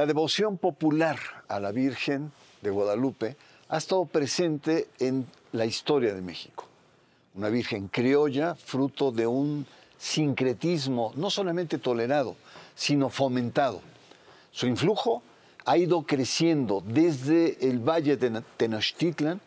La 0.00 0.06
devoción 0.06 0.56
popular 0.56 1.18
a 1.46 1.60
la 1.60 1.72
Virgen 1.72 2.32
de 2.62 2.70
Guadalupe 2.70 3.36
ha 3.68 3.76
estado 3.76 4.06
presente 4.06 4.88
en 4.98 5.26
la 5.52 5.66
historia 5.66 6.14
de 6.14 6.22
México. 6.22 6.64
Una 7.34 7.50
Virgen 7.50 7.88
criolla, 7.88 8.54
fruto 8.54 9.12
de 9.12 9.26
un 9.26 9.66
sincretismo 9.98 11.12
no 11.16 11.28
solamente 11.28 11.76
tolerado, 11.76 12.34
sino 12.74 13.10
fomentado. 13.10 13.82
Su 14.52 14.66
influjo 14.66 15.22
ha 15.66 15.76
ido 15.76 16.00
creciendo 16.04 16.82
desde 16.82 17.68
el 17.68 17.78
valle 17.78 18.16
de 18.16 18.42
Tenochtitlan 18.56 19.38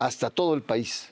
hasta 0.00 0.28
todo 0.28 0.54
el 0.54 0.62
país 0.62 1.10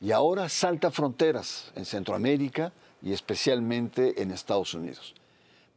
y 0.00 0.12
ahora 0.12 0.48
salta 0.48 0.92
fronteras 0.92 1.72
en 1.74 1.84
Centroamérica 1.84 2.72
y 3.02 3.12
especialmente 3.12 4.22
en 4.22 4.30
Estados 4.30 4.72
Unidos. 4.74 5.16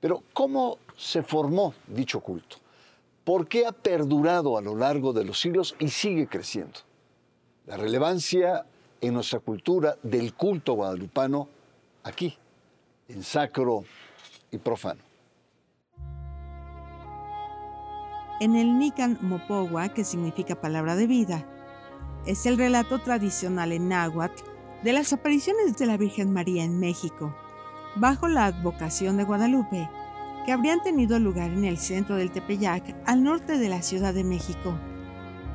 Pero 0.04 0.22
¿cómo 0.34 0.80
se 0.98 1.24
formó 1.24 1.74
dicho 1.88 2.20
culto? 2.20 2.58
¿Por 3.24 3.48
qué 3.48 3.66
ha 3.66 3.72
perdurado 3.72 4.58
a 4.58 4.62
lo 4.62 4.76
largo 4.76 5.14
de 5.14 5.24
los 5.24 5.40
siglos 5.40 5.78
y 5.80 5.88
sigue 5.88 6.28
creciendo? 6.28 6.82
La 7.68 7.78
relevancia 7.78 8.66
en 9.00 9.14
nuestra 9.14 9.40
cultura 9.40 9.96
del 10.04 10.34
culto 10.34 10.74
guadalupano 10.74 11.48
aquí, 12.04 12.38
en 13.08 13.24
sacro 13.24 13.86
y 14.52 14.58
profano. 14.58 15.00
En 18.42 18.58
el 18.58 18.78
Nican 18.78 19.18
Mopogua, 19.22 19.94
que 19.94 20.04
significa 20.04 20.60
palabra 20.60 20.98
de 20.98 21.08
vida, 21.08 21.48
es 22.28 22.46
el 22.46 22.58
relato 22.58 23.00
tradicional 23.00 23.72
en 23.72 23.88
náhuatl 23.88 24.44
de 24.84 24.92
las 24.92 25.14
apariciones 25.14 25.78
de 25.78 25.86
la 25.86 25.96
Virgen 25.96 26.34
María 26.34 26.66
en 26.66 26.78
México, 26.78 27.34
bajo 27.96 28.28
la 28.28 28.46
advocación 28.46 29.18
de 29.18 29.24
Guadalupe, 29.24 29.90
que 30.46 30.52
habrían 30.52 30.82
tenido 30.82 31.20
lugar 31.20 31.52
en 31.52 31.64
el 31.66 31.78
centro 31.78 32.16
del 32.16 32.32
Tepeyac, 32.32 32.96
al 33.06 33.24
norte 33.24 33.58
de 33.58 33.70
la 33.70 33.82
Ciudad 33.82 34.14
de 34.14 34.24
México. 34.24 34.78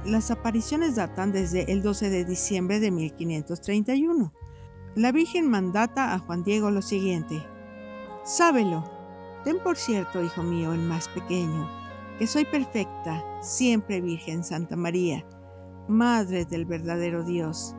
Las 0.04 0.30
apariciones 0.30 0.96
datan 0.96 1.32
desde 1.32 1.70
el 1.72 1.82
12 1.82 2.08
de 2.10 2.24
diciembre 2.24 2.80
de 2.80 2.90
1531. 2.90 4.32
La 4.94 5.12
Virgen 5.12 5.48
mandata 5.48 6.14
a 6.14 6.18
Juan 6.18 6.42
Diego 6.44 6.70
lo 6.70 6.82
siguiente. 6.82 7.44
Sábelo, 8.24 8.84
ten 9.44 9.58
por 9.58 9.76
cierto, 9.76 10.22
hijo 10.22 10.42
mío, 10.42 10.72
el 10.72 10.80
más 10.80 11.08
pequeño, 11.08 11.68
que 12.18 12.26
soy 12.26 12.44
perfecta, 12.44 13.24
siempre 13.42 14.00
Virgen 14.00 14.44
Santa 14.44 14.76
María, 14.76 15.24
Madre 15.88 16.44
del 16.44 16.66
verdadero 16.66 17.24
Dios. 17.24 17.74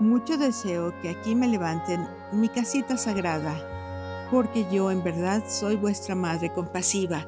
Mucho 0.00 0.36
deseo 0.36 0.92
que 1.00 1.08
aquí 1.08 1.34
me 1.34 1.48
levanten 1.48 2.06
mi 2.32 2.48
casita 2.48 2.96
sagrada, 2.96 4.28
porque 4.30 4.66
yo 4.70 4.90
en 4.90 5.02
verdad 5.02 5.44
soy 5.48 5.76
vuestra 5.76 6.14
Madre 6.14 6.52
compasiva, 6.52 7.26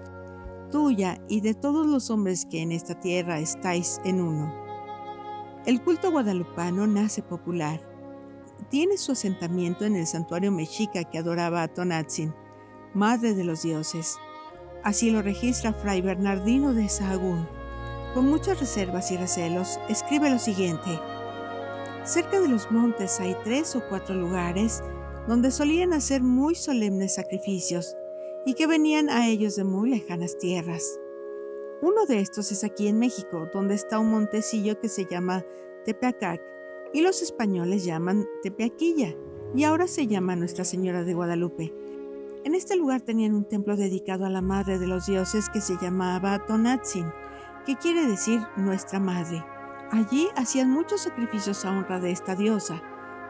tuya 0.70 1.18
y 1.28 1.40
de 1.40 1.54
todos 1.54 1.86
los 1.86 2.10
hombres 2.10 2.46
que 2.46 2.62
en 2.62 2.72
esta 2.72 2.98
tierra 2.98 3.38
estáis 3.38 4.00
en 4.04 4.20
uno. 4.20 4.52
El 5.66 5.82
culto 5.82 6.10
guadalupano 6.10 6.86
nace 6.86 7.22
popular. 7.22 7.80
Tiene 8.70 8.96
su 8.96 9.12
asentamiento 9.12 9.84
en 9.84 9.96
el 9.96 10.06
santuario 10.06 10.50
mexica 10.50 11.04
que 11.04 11.18
adoraba 11.18 11.62
a 11.62 11.68
Tonatzin, 11.68 12.34
madre 12.94 13.34
de 13.34 13.44
los 13.44 13.62
dioses. 13.62 14.18
Así 14.82 15.10
lo 15.10 15.22
registra 15.22 15.72
Fray 15.72 16.00
Bernardino 16.00 16.74
de 16.74 16.88
Sahagún. 16.88 17.46
Con 18.14 18.28
muchas 18.28 18.58
reservas 18.58 19.10
y 19.10 19.16
recelos, 19.16 19.78
escribe 19.88 20.30
lo 20.30 20.38
siguiente. 20.38 20.98
Cerca 22.08 22.40
de 22.40 22.48
los 22.48 22.70
montes 22.70 23.20
hay 23.20 23.36
tres 23.44 23.76
o 23.76 23.82
cuatro 23.86 24.14
lugares 24.14 24.82
donde 25.26 25.50
solían 25.50 25.92
hacer 25.92 26.22
muy 26.22 26.54
solemnes 26.54 27.16
sacrificios 27.16 27.98
y 28.46 28.54
que 28.54 28.66
venían 28.66 29.10
a 29.10 29.28
ellos 29.28 29.56
de 29.56 29.64
muy 29.64 29.90
lejanas 29.90 30.38
tierras. 30.38 30.98
Uno 31.82 32.06
de 32.06 32.20
estos 32.20 32.50
es 32.50 32.64
aquí 32.64 32.88
en 32.88 32.98
México, 32.98 33.46
donde 33.52 33.74
está 33.74 33.98
un 33.98 34.10
montecillo 34.10 34.80
que 34.80 34.88
se 34.88 35.04
llama 35.04 35.44
Tepeacac 35.84 36.40
y 36.94 37.02
los 37.02 37.20
españoles 37.20 37.84
llaman 37.84 38.24
Tepeaquilla 38.42 39.14
y 39.54 39.64
ahora 39.64 39.86
se 39.86 40.06
llama 40.06 40.34
Nuestra 40.34 40.64
Señora 40.64 41.04
de 41.04 41.12
Guadalupe. 41.12 41.74
En 42.44 42.54
este 42.54 42.74
lugar 42.74 43.02
tenían 43.02 43.34
un 43.34 43.44
templo 43.44 43.76
dedicado 43.76 44.24
a 44.24 44.30
la 44.30 44.40
madre 44.40 44.78
de 44.78 44.86
los 44.86 45.04
dioses 45.04 45.50
que 45.50 45.60
se 45.60 45.76
llamaba 45.82 46.46
Tonatzin, 46.46 47.12
que 47.66 47.76
quiere 47.76 48.06
decir 48.06 48.40
Nuestra 48.56 48.98
Madre. 48.98 49.44
Allí 49.90 50.28
hacían 50.36 50.70
muchos 50.70 51.00
sacrificios 51.02 51.64
a 51.64 51.70
honra 51.70 51.98
de 51.98 52.10
esta 52.10 52.34
diosa 52.34 52.82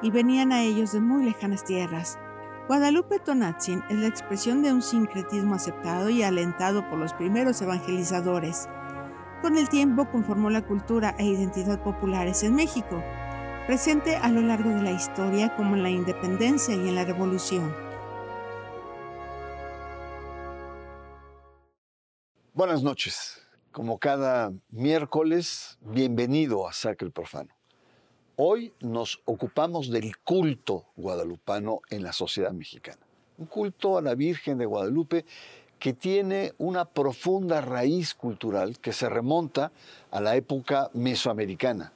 y 0.02 0.10
venían 0.10 0.52
a 0.52 0.62
ellos 0.62 0.92
de 0.92 1.00
muy 1.00 1.24
lejanas 1.24 1.64
tierras. 1.64 2.18
Guadalupe 2.66 3.20
Tonatzin 3.20 3.82
es 3.88 3.96
la 3.96 4.08
expresión 4.08 4.62
de 4.62 4.72
un 4.72 4.82
sincretismo 4.82 5.54
aceptado 5.54 6.10
y 6.10 6.22
alentado 6.22 6.88
por 6.90 6.98
los 6.98 7.12
primeros 7.14 7.62
evangelizadores. 7.62 8.68
Con 9.40 9.56
el 9.56 9.68
tiempo 9.68 10.10
conformó 10.10 10.50
la 10.50 10.66
cultura 10.66 11.14
e 11.18 11.26
identidad 11.26 11.82
populares 11.82 12.42
en 12.42 12.56
México, 12.56 13.02
presente 13.66 14.16
a 14.16 14.28
lo 14.28 14.42
largo 14.42 14.70
de 14.70 14.82
la 14.82 14.90
historia 14.90 15.54
como 15.54 15.76
en 15.76 15.84
la 15.84 15.90
independencia 15.90 16.74
y 16.74 16.88
en 16.88 16.96
la 16.96 17.04
revolución. 17.04 17.72
Buenas 22.52 22.82
noches. 22.82 23.47
Como 23.78 23.98
cada 23.98 24.52
miércoles, 24.70 25.78
bienvenido 25.82 26.66
a 26.66 26.72
Sacro 26.72 27.12
Profano. 27.12 27.54
Hoy 28.34 28.72
nos 28.80 29.20
ocupamos 29.24 29.88
del 29.88 30.18
culto 30.18 30.86
guadalupano 30.96 31.82
en 31.88 32.02
la 32.02 32.12
sociedad 32.12 32.50
mexicana. 32.50 32.98
Un 33.36 33.46
culto 33.46 33.96
a 33.96 34.02
la 34.02 34.16
Virgen 34.16 34.58
de 34.58 34.66
Guadalupe 34.66 35.24
que 35.78 35.92
tiene 35.92 36.54
una 36.58 36.86
profunda 36.86 37.60
raíz 37.60 38.16
cultural 38.16 38.80
que 38.80 38.92
se 38.92 39.08
remonta 39.08 39.70
a 40.10 40.20
la 40.20 40.34
época 40.34 40.90
mesoamericana. 40.94 41.92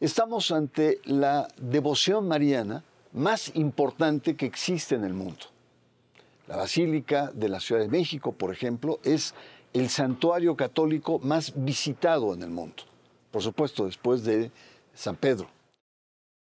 Estamos 0.00 0.52
ante 0.52 1.00
la 1.04 1.48
devoción 1.56 2.28
mariana 2.28 2.84
más 3.14 3.56
importante 3.56 4.36
que 4.36 4.44
existe 4.44 4.96
en 4.96 5.04
el 5.04 5.14
mundo. 5.14 5.46
La 6.46 6.56
Basílica 6.56 7.30
de 7.32 7.48
la 7.48 7.60
Ciudad 7.60 7.80
de 7.80 7.88
México, 7.88 8.32
por 8.32 8.52
ejemplo, 8.52 9.00
es 9.02 9.34
el 9.72 9.88
santuario 9.88 10.56
católico 10.56 11.18
más 11.18 11.52
visitado 11.54 12.34
en 12.34 12.42
el 12.42 12.50
mundo. 12.50 12.84
Por 13.30 13.42
supuesto, 13.42 13.84
después 13.84 14.24
de 14.24 14.50
San 14.94 15.16
Pedro. 15.16 15.48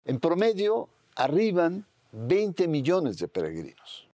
En 0.05 0.21
promedio, 0.21 0.89
arriban 1.17 1.87
20 2.13 2.69
millones 2.69 3.19
de 3.19 3.29
peregrinos. 3.29 4.09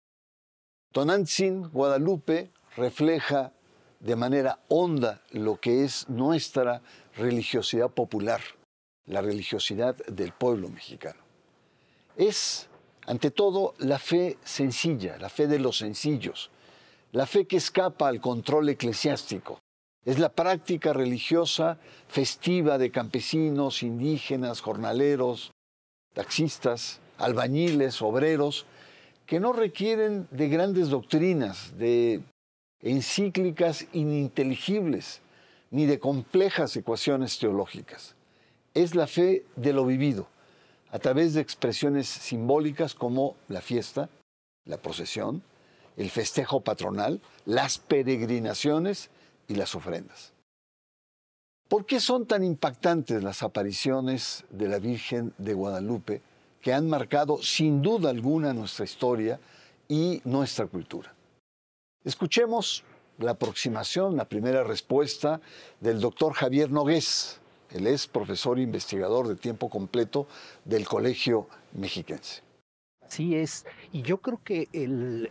Tonantzin, 0.92 1.68
Guadalupe, 1.70 2.50
refleja 2.76 3.52
de 4.00 4.16
manera 4.16 4.58
honda 4.68 5.22
lo 5.30 5.60
que 5.60 5.84
es 5.84 6.08
nuestra 6.08 6.82
religiosidad 7.16 7.90
popular, 7.90 8.40
la 9.06 9.20
religiosidad 9.20 9.96
del 10.06 10.32
pueblo 10.32 10.68
mexicano. 10.68 11.20
Es, 12.16 12.68
ante 13.06 13.30
todo, 13.30 13.74
la 13.78 13.98
fe 13.98 14.38
sencilla, 14.44 15.18
la 15.18 15.28
fe 15.28 15.46
de 15.46 15.58
los 15.58 15.78
sencillos, 15.78 16.50
la 17.12 17.26
fe 17.26 17.46
que 17.46 17.58
escapa 17.58 18.08
al 18.08 18.20
control 18.20 18.70
eclesiástico. 18.70 19.60
Es 20.04 20.18
la 20.18 20.30
práctica 20.30 20.92
religiosa 20.92 21.78
festiva 22.08 22.78
de 22.78 22.90
campesinos, 22.90 23.82
indígenas, 23.82 24.60
jornaleros, 24.60 25.52
taxistas, 26.14 27.00
albañiles, 27.18 28.02
obreros, 28.02 28.66
que 29.26 29.38
no 29.38 29.52
requieren 29.52 30.26
de 30.30 30.48
grandes 30.48 30.88
doctrinas, 30.88 31.78
de 31.78 32.22
encíclicas 32.80 33.86
ininteligibles, 33.92 35.20
ni 35.70 35.86
de 35.86 36.00
complejas 36.00 36.76
ecuaciones 36.76 37.38
teológicas. 37.38 38.16
Es 38.74 38.94
la 38.94 39.06
fe 39.06 39.44
de 39.54 39.72
lo 39.72 39.86
vivido, 39.86 40.26
a 40.90 40.98
través 40.98 41.34
de 41.34 41.40
expresiones 41.42 42.08
simbólicas 42.08 42.94
como 42.94 43.36
la 43.48 43.60
fiesta, 43.60 44.08
la 44.64 44.78
procesión, 44.78 45.42
el 45.96 46.10
festejo 46.10 46.60
patronal, 46.60 47.20
las 47.44 47.78
peregrinaciones 47.78 49.10
y 49.48 49.54
las 49.54 49.74
ofrendas. 49.74 50.32
¿Por 51.68 51.86
qué 51.86 52.00
son 52.00 52.26
tan 52.26 52.44
impactantes 52.44 53.22
las 53.22 53.42
apariciones 53.42 54.44
de 54.50 54.68
la 54.68 54.78
Virgen 54.78 55.32
de 55.38 55.54
Guadalupe 55.54 56.20
que 56.60 56.72
han 56.72 56.88
marcado 56.88 57.42
sin 57.42 57.80
duda 57.80 58.10
alguna 58.10 58.52
nuestra 58.52 58.84
historia 58.84 59.40
y 59.88 60.20
nuestra 60.24 60.66
cultura? 60.66 61.14
Escuchemos 62.04 62.84
la 63.18 63.32
aproximación, 63.32 64.16
la 64.16 64.26
primera 64.26 64.64
respuesta 64.64 65.40
del 65.80 66.00
doctor 66.00 66.34
Javier 66.34 66.70
Nogués. 66.70 67.38
Él 67.70 67.86
es 67.86 68.06
profesor 68.06 68.58
e 68.58 68.62
investigador 68.62 69.28
de 69.28 69.36
tiempo 69.36 69.70
completo 69.70 70.26
del 70.64 70.86
Colegio 70.86 71.46
Mexiquense. 71.72 72.42
Así 73.06 73.36
es, 73.36 73.66
y 73.92 74.00
yo 74.00 74.18
creo 74.18 74.40
que 74.42 74.68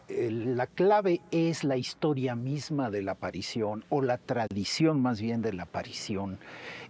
la 0.07 0.67
clave 0.67 1.21
es 1.31 1.63
la 1.63 1.77
historia 1.77 2.35
misma 2.35 2.91
de 2.91 3.01
la 3.01 3.13
aparición 3.13 3.83
o 3.89 4.03
la 4.03 4.19
tradición 4.19 5.01
más 5.01 5.19
bien 5.19 5.41
de 5.41 5.53
la 5.53 5.63
aparición. 5.63 6.37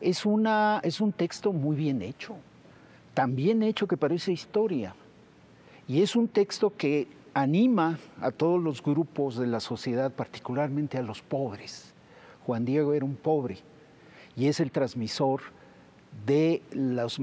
Es, 0.01 0.25
una, 0.25 0.81
es 0.83 0.99
un 0.99 1.13
texto 1.13 1.53
muy 1.53 1.77
bien 1.77 2.01
hecho, 2.01 2.35
tan 3.13 3.37
bien 3.37 3.63
hecho 3.63 3.87
que 3.87 3.95
parece 3.95 4.33
historia. 4.33 4.93
Y 5.87 6.01
es 6.01 6.15
un 6.17 6.27
texto 6.27 6.73
que 6.75 7.07
anima 7.33 7.97
a 8.19 8.31
todos 8.31 8.61
los 8.61 8.83
grupos 8.83 9.37
de 9.37 9.47
la 9.47 9.61
sociedad, 9.61 10.11
particularmente 10.11 10.97
a 10.97 11.01
los 11.01 11.21
pobres. 11.21 11.93
Juan 12.45 12.65
Diego 12.65 12.93
era 12.93 13.05
un 13.05 13.15
pobre 13.15 13.59
y 14.35 14.47
es 14.47 14.59
el 14.59 14.71
transmisor 14.71 15.41
de 16.25 16.61
los, 16.71 17.19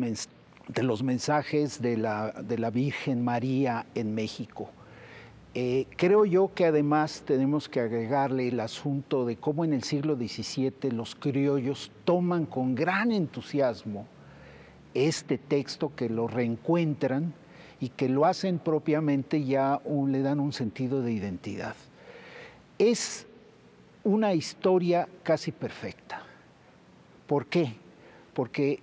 de 0.68 0.82
los 0.82 1.02
mensajes 1.02 1.80
de 1.80 1.96
la, 1.96 2.32
de 2.32 2.58
la, 2.58 2.70
Virgen 2.70 3.24
María 3.24 3.86
en 3.94 4.14
México. 4.14 4.70
Eh, 5.54 5.86
creo 5.96 6.24
yo 6.24 6.52
que 6.54 6.66
además 6.66 7.22
tenemos 7.26 7.68
que 7.68 7.80
agregarle 7.80 8.48
el 8.48 8.60
asunto 8.60 9.24
de 9.24 9.36
cómo 9.36 9.64
en 9.64 9.72
el 9.72 9.82
siglo 9.82 10.14
XVII 10.14 10.90
los 10.92 11.14
criollos 11.14 11.90
toman 12.04 12.44
con 12.44 12.74
gran 12.74 13.12
entusiasmo 13.12 14.06
este 14.94 15.38
texto, 15.38 15.92
que 15.94 16.08
lo 16.08 16.28
reencuentran 16.28 17.32
y 17.80 17.90
que 17.90 18.08
lo 18.08 18.26
hacen 18.26 18.58
propiamente 18.58 19.44
ya 19.44 19.80
le 19.86 20.22
dan 20.22 20.40
un 20.40 20.52
sentido 20.52 21.02
de 21.02 21.12
identidad. 21.12 21.74
Es 22.78 23.26
una 24.04 24.34
historia 24.34 25.08
casi 25.22 25.52
perfecta. 25.52 26.22
¿Por 27.26 27.46
qué? 27.46 27.74
Porque 28.34 28.80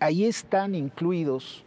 ahí 0.00 0.24
están 0.24 0.74
incluidos 0.74 1.64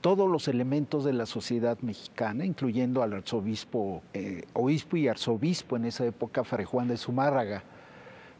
todos 0.00 0.30
los 0.30 0.48
elementos 0.48 1.04
de 1.04 1.12
la 1.12 1.26
sociedad 1.26 1.78
mexicana, 1.80 2.44
incluyendo 2.44 3.02
al 3.02 3.14
arzobispo, 3.14 4.02
eh, 4.12 4.42
obispo 4.52 4.96
y 4.96 5.08
arzobispo 5.08 5.76
en 5.76 5.86
esa 5.86 6.06
época, 6.06 6.44
Fray 6.44 6.64
Juan 6.64 6.88
de 6.88 6.96
Zumárraga. 6.96 7.64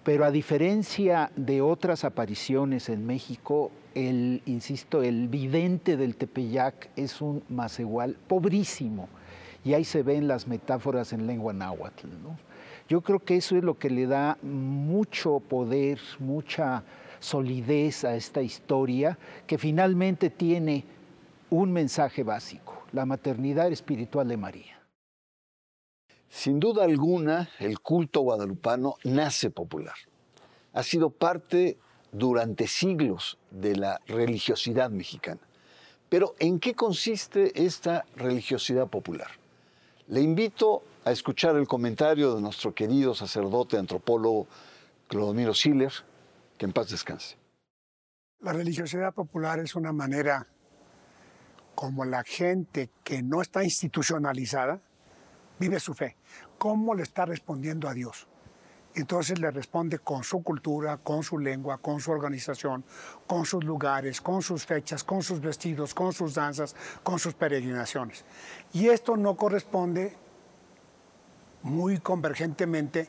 Pero 0.04 0.24
a 0.24 0.30
diferencia 0.30 1.30
de 1.36 1.60
otras 1.60 2.04
apariciones 2.04 2.88
en 2.88 3.06
México, 3.06 3.70
el, 3.94 4.42
insisto, 4.46 5.02
el 5.02 5.28
vidente 5.28 5.96
del 5.96 6.16
Tepeyac 6.16 6.90
es 6.96 7.20
un 7.20 7.42
igual 7.78 8.16
pobrísimo. 8.26 9.08
Y 9.64 9.74
ahí 9.74 9.84
se 9.84 10.02
ven 10.02 10.28
las 10.28 10.46
metáforas 10.46 11.12
en 11.12 11.26
lengua 11.26 11.52
náhuatl. 11.52 12.06
Yo 12.88 13.02
creo 13.02 13.18
que 13.18 13.36
eso 13.36 13.56
es 13.56 13.64
lo 13.64 13.76
que 13.76 13.90
le 13.90 14.06
da 14.06 14.38
mucho 14.42 15.40
poder, 15.40 15.98
mucha 16.20 16.84
solidez 17.20 18.04
a 18.04 18.14
esta 18.14 18.42
historia, 18.42 19.18
que 19.46 19.58
finalmente 19.58 20.30
tiene 20.30 20.84
un 21.50 21.72
mensaje 21.72 22.22
básico, 22.22 22.84
la 22.92 23.06
maternidad 23.06 23.70
espiritual 23.72 24.28
de 24.28 24.36
María. 24.36 24.82
Sin 26.28 26.60
duda 26.60 26.84
alguna, 26.84 27.48
el 27.58 27.80
culto 27.80 28.20
guadalupano 28.20 28.96
nace 29.04 29.50
popular. 29.50 29.94
Ha 30.74 30.82
sido 30.82 31.10
parte 31.10 31.78
durante 32.12 32.66
siglos 32.66 33.38
de 33.50 33.76
la 33.76 34.00
religiosidad 34.06 34.90
mexicana. 34.90 35.40
Pero 36.08 36.34
¿en 36.38 36.58
qué 36.58 36.74
consiste 36.74 37.64
esta 37.64 38.04
religiosidad 38.16 38.88
popular? 38.88 39.28
Le 40.08 40.20
invito 40.20 40.82
a 41.04 41.12
escuchar 41.12 41.56
el 41.56 41.68
comentario 41.68 42.34
de 42.34 42.40
nuestro 42.40 42.74
querido 42.74 43.14
sacerdote 43.14 43.76
antropólogo 43.76 44.46
Clodomiro 45.08 45.54
Siller, 45.54 45.92
que 46.58 46.66
en 46.66 46.72
paz 46.72 46.90
descanse. 46.90 47.36
La 48.40 48.52
religiosidad 48.52 49.14
popular 49.14 49.58
es 49.60 49.74
una 49.74 49.92
manera 49.92 50.46
como 51.74 52.04
la 52.04 52.24
gente 52.24 52.90
que 53.04 53.22
no 53.22 53.40
está 53.40 53.64
institucionalizada 53.64 54.80
vive 55.58 55.80
su 55.80 55.94
fe, 55.94 56.16
cómo 56.58 56.94
le 56.94 57.02
está 57.02 57.24
respondiendo 57.24 57.88
a 57.88 57.94
Dios. 57.94 58.28
Entonces 58.94 59.38
le 59.38 59.50
responde 59.50 60.00
con 60.00 60.24
su 60.24 60.42
cultura, 60.42 60.96
con 60.96 61.22
su 61.22 61.38
lengua, 61.38 61.78
con 61.78 62.00
su 62.00 62.10
organización, 62.10 62.84
con 63.26 63.44
sus 63.44 63.62
lugares, 63.62 64.20
con 64.20 64.42
sus 64.42 64.66
fechas, 64.66 65.04
con 65.04 65.22
sus 65.22 65.40
vestidos, 65.40 65.94
con 65.94 66.12
sus 66.12 66.34
danzas, 66.34 66.74
con 67.02 67.18
sus 67.18 67.34
peregrinaciones. 67.34 68.24
Y 68.72 68.88
esto 68.88 69.16
no 69.16 69.36
corresponde 69.36 70.16
muy 71.62 71.98
convergentemente 71.98 73.08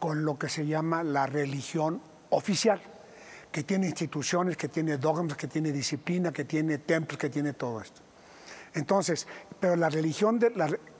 con 0.00 0.24
lo 0.24 0.38
que 0.38 0.48
se 0.48 0.66
llama 0.66 1.04
la 1.04 1.26
religión 1.26 2.00
oficial, 2.32 2.80
que 3.50 3.62
tiene 3.62 3.86
instituciones, 3.86 4.56
que 4.56 4.68
tiene 4.68 4.96
dogmas, 4.96 5.36
que 5.36 5.46
tiene 5.46 5.72
disciplina, 5.72 6.32
que 6.32 6.44
tiene 6.44 6.78
templos, 6.78 7.18
que 7.18 7.30
tiene 7.30 7.52
todo 7.52 7.80
esto. 7.80 8.00
Entonces, 8.74 9.26
pero 9.60 9.76
la 9.76 9.90
religión 9.90 10.40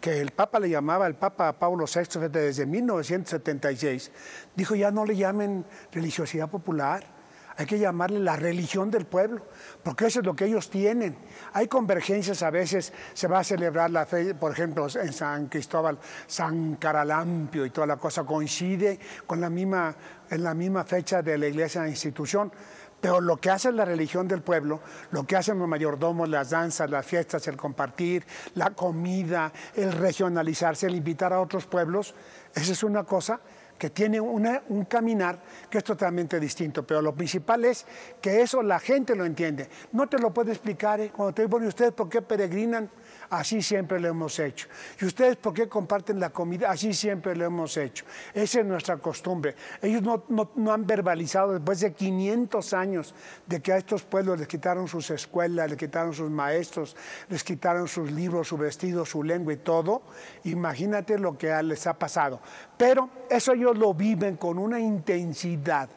que 0.01 0.21
el 0.21 0.33
Papa 0.33 0.61
le 0.61 0.69
llamaba, 0.69 1.07
el 1.07 1.15
Papa 1.15 1.59
Pablo 1.59 1.87
VI 1.87 2.29
desde 2.29 2.67
1976, 2.67 4.13
dijo 4.55 4.75
ya 4.75 4.91
no 4.91 5.07
le 5.07 5.17
llamen 5.17 5.65
religiosidad 5.91 6.51
popular, 6.51 7.22
hay 7.57 7.67
que 7.67 7.79
llamarle 7.79 8.21
la 8.21 8.37
religión 8.37 8.91
del 8.91 9.05
pueblo, 9.05 9.43
porque 9.83 10.07
eso 10.07 10.21
es 10.21 10.27
lo 10.27 10.35
que 10.35 10.47
ellos 10.47 10.71
tienen. 10.71 11.17
Hay 11.53 11.69
convergencias 11.69 12.43
a 12.43 12.51
veces, 12.51 12.93
se 13.13 13.29
va 13.29 13.41
a 13.41 13.45
celebrar 13.45 13.91
la 13.91 14.07
fe, 14.07 14.35
por 14.35 14.53
ejemplo, 14.53 14.87
en 14.95 15.13
San 15.13 15.47
Cristóbal, 15.49 15.99
San 16.27 16.77
Caralampio 16.77 17.67
y 17.67 17.71
toda 17.71 17.87
la 17.87 17.97
cosa 17.97 18.25
coincide 18.25 18.99
con 19.27 19.41
la 19.41 19.51
misma, 19.51 19.95
en 20.31 20.43
la 20.43 20.55
misma 20.55 20.85
fecha 20.85 21.23
de 21.23 21.39
la 21.39 21.47
iglesia 21.47 21.83
de 21.83 21.91
institución. 21.91 22.53
Pero 23.01 23.21
lo 23.21 23.37
que 23.37 23.51
hace 23.51 23.73
la 23.73 23.85
religión 23.85 24.29
del 24.29 24.43
pueblo, 24.43 24.81
lo 25.11 25.25
que 25.25 25.37
hacen 25.37 25.59
los 25.59 25.67
mayordomos, 25.67 26.29
las 26.29 26.51
danzas, 26.51 26.89
las 26.89 27.05
fiestas, 27.05 27.49
el 27.49 27.57
compartir, 27.57 28.25
la 28.55 28.71
comida, 28.71 29.53
el 29.75 29.91
regionalizarse, 29.91 30.87
el 30.87 30.95
invitar 30.95 31.33
a 31.33 31.41
otros 31.41 31.67
pueblos, 31.67 32.15
esa 32.55 32.73
es 32.73 32.83
una 32.85 33.03
cosa 33.03 33.41
que 33.79 33.91
tiene 33.91 34.21
un 34.21 34.85
caminar 34.89 35.41
que 35.69 35.79
es 35.79 35.85
totalmente 35.85 36.39
distinto. 36.39 36.87
Pero 36.87 37.03
lo 37.03 37.15
principal 37.15 37.65
es 37.65 37.85
que 38.21 38.41
eso 38.41 38.63
la 38.63 38.79
gente 38.79 39.17
lo 39.17 39.25
entiende. 39.25 39.69
No 39.93 40.09
te 40.09 40.19
lo 40.19 40.33
puede 40.33 40.53
explicar 40.53 41.01
¿eh? 41.01 41.11
cuando 41.15 41.35
te 41.35 41.43
digo, 41.43 41.59
¿ustedes 41.59 41.93
por 41.93 42.09
qué 42.09 42.23
peregrinan? 42.23 42.91
Así 43.33 43.63
siempre 43.63 43.99
lo 43.99 44.09
hemos 44.09 44.39
hecho. 44.39 44.69
¿Y 45.01 45.07
ustedes 45.07 45.37
por 45.37 45.55
qué 45.55 45.67
comparten 45.67 46.21
la 46.21 46.29
comida? 46.29 46.71
Así 46.71 46.93
siempre 46.93 47.35
lo 47.35 47.47
hemos 47.47 47.79
hecho. 47.79 48.05
Esa 48.35 48.61
es 48.61 48.67
nuestra 48.67 48.99
costumbre. 48.99 49.55
Ellos 49.81 50.03
no, 50.03 50.71
han 50.71 50.87
verbalizado 50.87 51.55
después 51.55 51.81
de 51.81 51.95
500 51.95 52.75
años 52.75 53.15
de 53.47 53.63
que 53.63 53.73
a 53.73 53.79
estos 53.79 54.03
pueblos 54.03 54.39
les 54.39 54.47
quitaron 54.47 54.87
sus 54.87 55.09
escuelas, 55.09 55.71
les 55.71 55.79
quitaron 55.79 56.13
sus 56.13 56.31
maestros, 56.31 56.95
les 57.31 57.43
quitaron 57.43 57.89
sus 57.89 58.13
libros, 58.13 58.49
su 58.49 58.59
vestido, 58.59 59.07
su 59.07 59.23
lengua 59.23 59.55
y 59.55 59.57
todo. 59.57 60.03
Imagínate 60.45 61.19
lo 61.19 61.39
que 61.39 61.51
les 61.63 61.87
ha 61.87 61.99
pasado. 61.99 62.39
Pero 62.77 63.09
eso 63.31 63.55
ellos 63.55 63.79
lo 63.79 63.95
viven 63.95 64.37
con 64.37 64.59
una 64.59 64.79
intensidad 64.79 65.89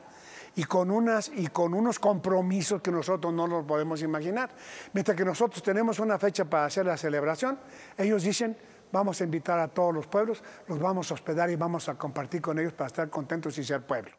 y 0.56 0.64
con, 0.64 0.90
unas, 0.90 1.32
y 1.36 1.48
con 1.48 1.74
unos 1.74 2.00
compromisos 2.00 2.82
que 2.82 2.92
nosotros 2.92 3.34
no 3.34 3.48
nos 3.48 3.66
podemos 3.66 4.02
imaginar. 4.02 4.50
Mientras 4.94 5.18
que 5.18 5.26
nosotros 5.26 5.62
tenemos 5.62 6.00
una 6.00 6.18
fecha 6.18 6.46
para 6.46 6.66
hacer 6.66 6.86
la 6.86 6.98
celebración, 6.98 7.60
ellos 7.98 8.24
dicen, 8.24 8.58
vamos 8.92 9.20
a 9.20 9.24
invitar 9.26 9.60
a 9.60 9.68
todos 9.68 9.94
los 9.94 10.08
pueblos, 10.08 10.42
los 10.68 10.80
vamos 10.80 11.12
a 11.12 11.16
hospedar 11.16 11.50
y 11.50 11.56
vamos 11.56 11.90
a 11.90 11.96
compartir 11.96 12.42
con 12.42 12.58
ellos 12.58 12.74
para 12.74 12.88
estar 12.88 13.10
contentos 13.10 13.58
y 13.58 13.64
ser 13.64 13.86
pueblo. 13.86 14.12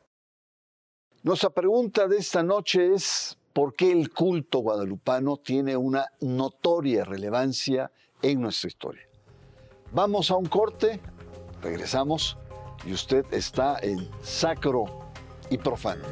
Nuestra 1.23 1.51
pregunta 1.51 2.07
de 2.07 2.19
esta 2.19 2.43
noche 2.43 2.95
es, 2.95 3.39
¿por 3.53 3.75
qué 3.75 3.91
el 3.91 4.13
culto 4.13 4.59
guadalupano 4.59 5.39
tiene 5.39 5.77
una 5.77 6.07
notoria 6.21 7.05
relevancia 7.05 7.91
en 8.21 8.43
nuestra 8.43 8.69
historia? 8.69 9.09
Vamos 9.93 10.31
a 10.31 10.37
un 10.37 10.47
corte, 10.47 11.01
regresamos 11.63 12.37
y 12.85 12.93
usted 12.93 13.25
está 13.33 13.79
en 13.81 14.09
Sacro 14.23 15.06
y 15.51 15.59
profano. 15.59 16.05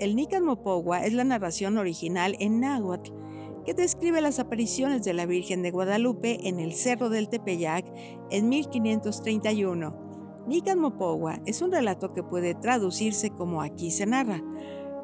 El 0.00 0.16
Nican 0.16 0.44
Mopogua 0.44 1.04
es 1.04 1.12
la 1.12 1.24
narración 1.24 1.76
original 1.76 2.34
en 2.40 2.60
náhuatl 2.60 3.12
que 3.66 3.74
describe 3.74 4.22
las 4.22 4.38
apariciones 4.38 5.04
de 5.04 5.12
la 5.12 5.26
Virgen 5.26 5.62
de 5.62 5.70
Guadalupe 5.70 6.48
en 6.48 6.58
el 6.58 6.72
Cerro 6.72 7.10
del 7.10 7.28
Tepeyac 7.28 7.84
en 8.30 8.48
1531 8.48 10.09
Nican 10.46 10.78
Mopogua 10.78 11.40
es 11.46 11.62
un 11.62 11.70
relato 11.70 12.12
que 12.12 12.22
puede 12.22 12.54
traducirse 12.54 13.30
como 13.30 13.62
aquí 13.62 13.90
se 13.90 14.06
narra. 14.06 14.42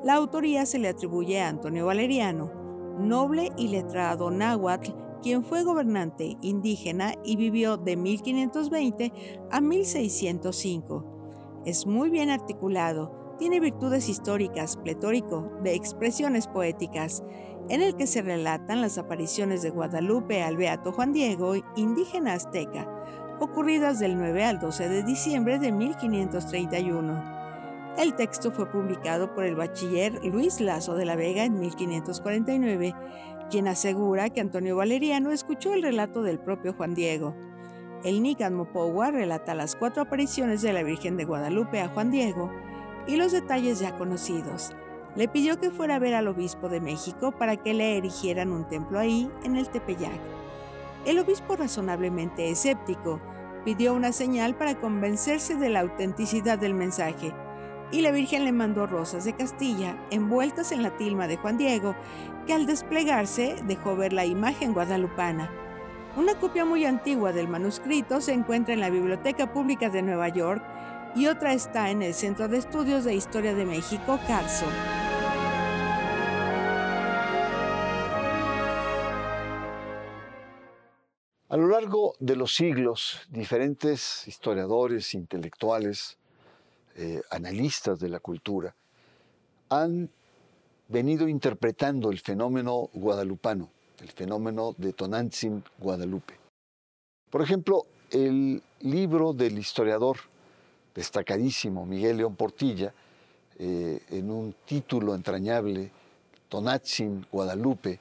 La 0.02 0.14
autoría 0.14 0.66
se 0.66 0.78
le 0.78 0.88
atribuye 0.88 1.40
a 1.40 1.48
Antonio 1.48 1.86
Valeriano, 1.86 2.50
noble 2.98 3.50
y 3.56 3.68
letrado 3.68 4.30
náhuatl, 4.30 4.92
quien 5.22 5.44
fue 5.44 5.64
gobernante 5.64 6.36
indígena 6.40 7.14
y 7.24 7.36
vivió 7.36 7.76
de 7.76 7.96
1520 7.96 9.12
a 9.50 9.60
1605. 9.60 11.62
Es 11.64 11.86
muy 11.86 12.10
bien 12.10 12.30
articulado, 12.30 13.34
tiene 13.38 13.60
virtudes 13.60 14.08
históricas, 14.08 14.76
pletórico, 14.76 15.50
de 15.62 15.74
expresiones 15.74 16.46
poéticas, 16.46 17.22
en 17.68 17.82
el 17.82 17.96
que 17.96 18.06
se 18.06 18.22
relatan 18.22 18.80
las 18.80 18.98
apariciones 18.98 19.62
de 19.62 19.70
Guadalupe 19.70 20.42
al 20.42 20.56
Beato 20.56 20.92
Juan 20.92 21.12
Diego, 21.12 21.54
indígena 21.74 22.34
azteca, 22.34 22.88
ocurridas 23.40 23.98
del 23.98 24.16
9 24.16 24.44
al 24.44 24.58
12 24.58 24.88
de 24.88 25.02
diciembre 25.02 25.58
de 25.58 25.72
1531. 25.72 27.36
El 27.98 28.14
texto 28.14 28.50
fue 28.50 28.70
publicado 28.70 29.34
por 29.34 29.44
el 29.44 29.56
bachiller 29.56 30.24
Luis 30.24 30.60
Lazo 30.60 30.94
de 30.94 31.04
la 31.06 31.16
Vega 31.16 31.44
en 31.44 31.58
1549 31.58 32.94
quien 33.50 33.68
asegura 33.68 34.30
que 34.30 34.40
Antonio 34.40 34.76
Valeriano 34.76 35.30
escuchó 35.30 35.72
el 35.72 35.82
relato 35.82 36.22
del 36.22 36.38
propio 36.38 36.72
Juan 36.72 36.94
Diego. 36.94 37.34
El 38.04 38.22
Nican 38.22 38.54
Mopowa 38.54 39.10
relata 39.10 39.54
las 39.54 39.76
cuatro 39.76 40.02
apariciones 40.02 40.62
de 40.62 40.72
la 40.72 40.82
Virgen 40.82 41.16
de 41.16 41.24
Guadalupe 41.24 41.80
a 41.80 41.88
Juan 41.88 42.10
Diego 42.10 42.50
y 43.06 43.16
los 43.16 43.32
detalles 43.32 43.78
ya 43.78 43.96
conocidos. 43.96 44.72
Le 45.14 45.28
pidió 45.28 45.58
que 45.58 45.70
fuera 45.70 45.96
a 45.96 45.98
ver 45.98 46.14
al 46.14 46.28
obispo 46.28 46.68
de 46.68 46.80
México 46.80 47.32
para 47.32 47.56
que 47.56 47.72
le 47.72 47.96
erigieran 47.96 48.52
un 48.52 48.68
templo 48.68 48.98
ahí, 48.98 49.30
en 49.44 49.56
el 49.56 49.68
Tepeyac. 49.68 50.20
El 51.06 51.20
obispo 51.20 51.54
razonablemente 51.54 52.50
escéptico 52.50 53.20
pidió 53.64 53.94
una 53.94 54.10
señal 54.10 54.56
para 54.56 54.74
convencerse 54.80 55.54
de 55.54 55.68
la 55.68 55.80
autenticidad 55.80 56.58
del 56.58 56.74
mensaje 56.74 57.32
y 57.92 58.00
la 58.00 58.10
Virgen 58.10 58.44
le 58.44 58.50
mandó 58.50 58.88
rosas 58.88 59.24
de 59.24 59.32
Castilla 59.32 59.96
envueltas 60.10 60.72
en 60.72 60.82
la 60.82 60.96
tilma 60.96 61.28
de 61.28 61.36
Juan 61.36 61.58
Diego, 61.58 61.94
que 62.44 62.54
al 62.54 62.66
desplegarse 62.66 63.54
dejó 63.68 63.94
ver 63.94 64.12
la 64.12 64.26
imagen 64.26 64.72
guadalupana. 64.72 65.48
Una 66.16 66.34
copia 66.34 66.64
muy 66.64 66.84
antigua 66.84 67.32
del 67.32 67.46
manuscrito 67.46 68.20
se 68.20 68.32
encuentra 68.32 68.74
en 68.74 68.80
la 68.80 68.90
Biblioteca 68.90 69.52
Pública 69.52 69.90
de 69.90 70.02
Nueva 70.02 70.28
York 70.28 70.64
y 71.14 71.26
otra 71.26 71.52
está 71.52 71.90
en 71.90 72.02
el 72.02 72.14
Centro 72.14 72.48
de 72.48 72.58
Estudios 72.58 73.04
de 73.04 73.14
Historia 73.14 73.54
de 73.54 73.64
México, 73.64 74.18
Carso. 74.26 74.66
A 81.56 81.58
lo 81.58 81.68
largo 81.68 82.12
de 82.18 82.36
los 82.36 82.54
siglos, 82.54 83.22
diferentes 83.30 84.28
historiadores, 84.28 85.14
intelectuales, 85.14 86.18
eh, 86.96 87.22
analistas 87.30 87.98
de 87.98 88.10
la 88.10 88.20
cultura, 88.20 88.74
han 89.70 90.10
venido 90.88 91.26
interpretando 91.26 92.10
el 92.10 92.18
fenómeno 92.18 92.90
guadalupano, 92.92 93.70
el 94.02 94.10
fenómeno 94.10 94.74
de 94.76 94.92
Tonantzin 94.92 95.64
Guadalupe. 95.78 96.34
Por 97.30 97.40
ejemplo, 97.40 97.86
el 98.10 98.62
libro 98.80 99.32
del 99.32 99.56
historiador 99.58 100.18
destacadísimo 100.94 101.86
Miguel 101.86 102.18
León 102.18 102.36
Portilla, 102.36 102.92
eh, 103.58 104.02
en 104.10 104.30
un 104.30 104.54
título 104.66 105.14
entrañable, 105.14 105.90
Tonantzin 106.50 107.26
Guadalupe, 107.32 107.98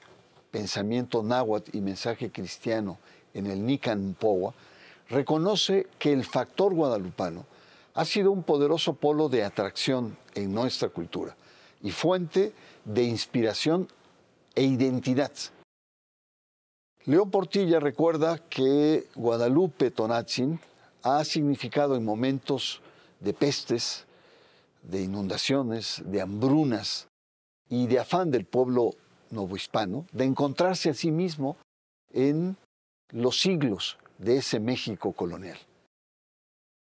Pensamiento 0.50 1.22
náhuatl 1.22 1.74
y 1.74 1.80
mensaje 1.80 2.30
cristiano 2.30 2.98
en 3.36 3.46
el 3.46 3.64
Nican 3.64 4.16
Powa, 4.18 4.54
reconoce 5.08 5.86
que 5.98 6.12
el 6.12 6.24
factor 6.24 6.74
guadalupano 6.74 7.44
ha 7.94 8.04
sido 8.04 8.30
un 8.32 8.42
poderoso 8.42 8.94
polo 8.94 9.28
de 9.28 9.44
atracción 9.44 10.16
en 10.34 10.52
nuestra 10.52 10.88
cultura 10.88 11.36
y 11.82 11.90
fuente 11.90 12.52
de 12.84 13.04
inspiración 13.04 13.88
e 14.54 14.64
identidad. 14.64 15.32
León 17.04 17.30
Portilla 17.30 17.78
recuerda 17.78 18.38
que 18.38 19.06
Guadalupe 19.14 19.90
Tonatzin 19.90 20.58
ha 21.02 21.24
significado 21.24 21.94
en 21.94 22.04
momentos 22.04 22.80
de 23.20 23.32
pestes, 23.32 24.04
de 24.82 25.02
inundaciones, 25.02 26.02
de 26.04 26.20
hambrunas 26.20 27.06
y 27.68 27.86
de 27.86 28.00
afán 28.00 28.30
del 28.30 28.44
pueblo 28.44 28.94
novohispano 29.30 30.06
de 30.12 30.24
encontrarse 30.24 30.90
a 30.90 30.94
sí 30.94 31.10
mismo 31.10 31.56
en 32.12 32.56
los 33.10 33.40
siglos 33.40 33.98
de 34.18 34.38
ese 34.38 34.60
México 34.60 35.12
colonial. 35.12 35.58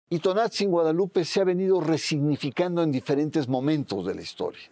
Y 0.09 0.19
Tonatzin 0.19 0.71
Guadalupe 0.71 1.25
se 1.25 1.41
ha 1.41 1.43
venido 1.43 1.81
resignificando 1.81 2.81
en 2.81 2.91
diferentes 2.91 3.47
momentos 3.47 4.05
de 4.05 4.15
la 4.15 4.21
historia. 4.21 4.63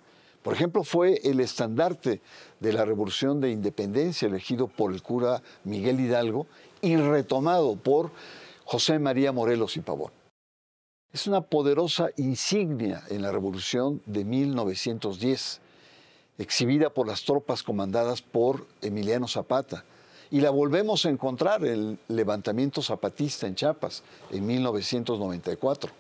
Por 0.41 0.53
ejemplo, 0.53 0.83
fue 0.83 1.19
el 1.23 1.39
estandarte 1.39 2.21
de 2.59 2.73
la 2.73 2.85
Revolución 2.85 3.41
de 3.41 3.49
Independencia 3.49 4.27
elegido 4.27 4.67
por 4.67 4.93
el 4.93 5.01
cura 5.01 5.41
Miguel 5.63 5.99
Hidalgo 5.99 6.47
y 6.81 6.95
retomado 6.97 7.75
por 7.75 8.11
José 8.63 8.99
María 8.99 9.31
Morelos 9.31 9.75
y 9.75 9.81
Pavón. 9.81 10.11
Es 11.11 11.27
una 11.27 11.41
poderosa 11.41 12.09
insignia 12.17 13.03
en 13.09 13.23
la 13.23 13.31
Revolución 13.31 14.01
de 14.05 14.23
1910, 14.23 15.61
exhibida 16.37 16.89
por 16.91 17.07
las 17.07 17.23
tropas 17.23 17.63
comandadas 17.63 18.21
por 18.21 18.67
Emiliano 18.81 19.27
Zapata, 19.27 19.83
y 20.31 20.41
la 20.41 20.49
volvemos 20.49 21.05
a 21.05 21.09
encontrar 21.09 21.63
en 21.65 21.71
el 21.73 21.99
levantamiento 22.09 22.81
zapatista 22.81 23.47
en 23.47 23.55
Chiapas 23.55 24.03
en 24.31 24.45
1994. 24.45 25.91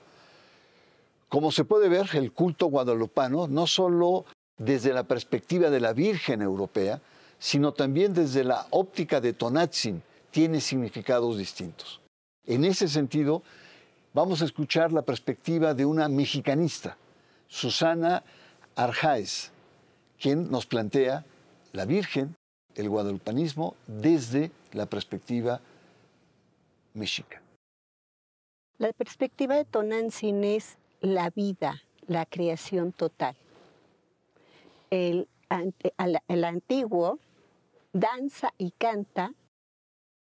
Como 1.29 1.51
se 1.51 1.65
puede 1.65 1.89
ver, 1.89 2.09
el 2.13 2.31
culto 2.31 2.67
guadalupano 2.67 3.47
no 3.47 3.67
solo 3.67 4.25
desde 4.57 4.93
la 4.93 5.03
perspectiva 5.03 5.69
de 5.69 5.79
la 5.79 5.93
Virgen 5.93 6.41
Europea, 6.41 7.01
sino 7.39 7.73
también 7.73 8.13
desde 8.13 8.43
la 8.43 8.67
óptica 8.69 9.19
de 9.19 9.33
Tonatzin, 9.33 10.01
tiene 10.31 10.61
significados 10.61 11.37
distintos. 11.37 12.01
En 12.45 12.63
ese 12.63 12.87
sentido, 12.87 13.43
vamos 14.13 14.41
a 14.41 14.45
escuchar 14.45 14.91
la 14.91 15.01
perspectiva 15.01 15.73
de 15.73 15.85
una 15.85 16.07
mexicanista, 16.07 16.97
Susana 17.47 18.23
Arjaez, 18.75 19.51
quien 20.19 20.49
nos 20.49 20.65
plantea 20.65 21.25
la 21.73 21.85
Virgen 21.85 22.35
el 22.75 22.89
guadalupanismo 22.89 23.75
desde 23.87 24.51
la 24.73 24.85
perspectiva 24.85 25.61
mexica. 26.93 27.41
La 28.77 28.91
perspectiva 28.93 29.55
de 29.55 29.65
Tonantzin 29.65 30.43
es 30.43 30.77
la 31.01 31.29
vida, 31.29 31.81
la 32.07 32.25
creación 32.25 32.91
total. 32.91 33.35
El, 34.89 35.27
antiguo 36.27 37.19
danza 37.93 38.53
y 38.57 38.71
canta 38.71 39.31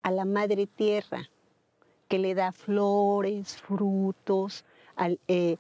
a 0.03 0.11
la 0.11 0.25
madre 0.25 0.67
tierra, 0.67 1.29
que 2.07 2.19
le 2.19 2.35
da 2.35 2.51
flores, 2.51 3.57
frutos, 3.57 4.63
eh, 5.27 5.57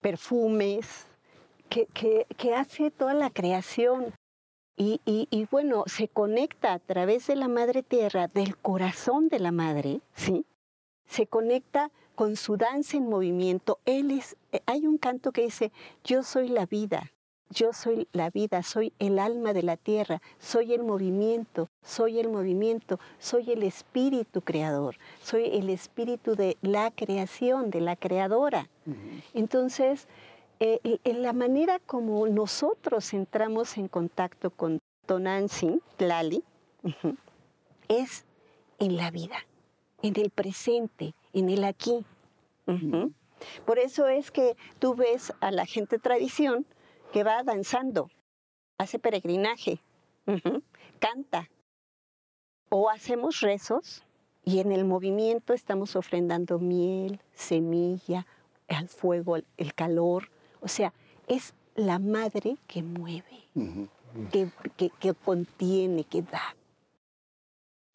perfumes, 0.00 1.06
que 1.68 2.54
hace 2.54 2.90
toda 2.90 3.14
la 3.14 3.30
creación 3.30 4.12
y, 4.78 5.48
bueno, 5.50 5.84
se 5.86 6.08
conecta 6.08 6.72
a 6.72 6.78
través 6.78 7.26
de 7.26 7.36
la 7.36 7.48
madre 7.48 7.82
tierra, 7.82 8.28
del 8.28 8.56
corazón 8.56 9.28
de 9.28 9.40
la 9.40 9.50
madre, 9.50 10.00
¿sí? 10.14 10.46
Se 11.06 11.26
conecta 11.26 11.90
con 12.14 12.36
su 12.36 12.56
danza 12.56 12.96
en 12.96 13.08
movimiento. 13.08 13.80
Él 13.84 14.10
es, 14.10 14.36
eh, 14.52 14.60
hay 14.66 14.86
un 14.86 14.98
canto 14.98 15.32
que 15.32 15.42
dice, 15.42 15.72
yo 16.04 16.22
soy 16.22 16.48
la 16.48 16.66
vida, 16.66 17.12
yo 17.50 17.72
soy 17.72 18.08
la 18.12 18.30
vida, 18.30 18.62
soy 18.62 18.92
el 18.98 19.18
alma 19.18 19.52
de 19.52 19.62
la 19.62 19.76
tierra, 19.76 20.20
soy 20.38 20.74
el 20.74 20.82
movimiento, 20.82 21.70
soy 21.82 22.18
el 22.18 22.28
movimiento, 22.28 23.00
soy 23.18 23.50
el 23.50 23.62
espíritu 23.62 24.42
creador, 24.42 24.96
soy 25.22 25.46
el 25.46 25.70
espíritu 25.70 26.36
de 26.36 26.58
la 26.60 26.90
creación, 26.90 27.70
de 27.70 27.80
la 27.80 27.96
creadora. 27.96 28.68
Entonces, 29.34 30.08
eh, 30.60 30.98
en 31.04 31.22
la 31.22 31.32
manera 31.32 31.78
como 31.78 32.26
nosotros 32.26 33.12
entramos 33.14 33.76
en 33.78 33.88
contacto 33.88 34.50
con 34.50 34.80
Tonantzin, 35.06 35.80
Tlali, 35.96 36.42
es 37.88 38.24
en 38.78 38.96
la 38.96 39.10
vida, 39.10 39.46
en 40.02 40.18
el 40.18 40.30
presente, 40.30 41.14
en 41.32 41.48
el 41.48 41.64
aquí. 41.64 42.04
Por 43.64 43.78
eso 43.78 44.08
es 44.08 44.30
que 44.30 44.56
tú 44.78 44.94
ves 44.94 45.32
a 45.40 45.50
la 45.50 45.64
gente 45.64 45.98
tradición 45.98 46.66
que 47.12 47.24
va 47.24 47.42
danzando, 47.42 48.10
hace 48.78 48.98
peregrinaje, 48.98 49.80
canta, 50.98 51.48
o 52.68 52.90
hacemos 52.90 53.40
rezos 53.40 54.04
y 54.44 54.60
en 54.60 54.72
el 54.72 54.84
movimiento 54.84 55.52
estamos 55.52 55.96
ofrendando 55.96 56.58
miel, 56.58 57.20
semilla, 57.32 58.26
al 58.68 58.88
fuego, 58.88 59.36
el 59.56 59.74
calor, 59.74 60.30
o 60.60 60.68
sea, 60.68 60.92
es 61.26 61.54
la 61.74 61.98
madre 61.98 62.56
que 62.66 62.82
mueve, 62.82 63.48
que, 64.30 65.14
contiene, 65.24 66.04
que 66.04 66.22
da. 66.22 66.56